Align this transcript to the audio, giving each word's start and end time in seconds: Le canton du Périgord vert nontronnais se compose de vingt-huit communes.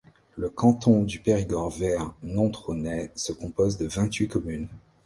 Le 0.35 0.49
canton 0.49 1.03
du 1.03 1.19
Périgord 1.19 1.69
vert 1.69 2.11
nontronnais 2.23 3.11
se 3.13 3.33
compose 3.33 3.77
de 3.77 3.85
vingt-huit 3.85 4.29
communes. 4.29 4.67